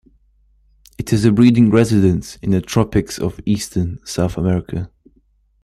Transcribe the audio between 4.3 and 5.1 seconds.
America.